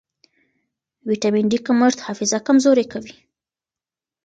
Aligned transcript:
ویټامن 1.09 1.45
ډي 1.51 1.59
کمښت 1.67 1.99
حافظه 2.05 2.39
کمزورې 2.47 2.85
کوي. 2.93 3.15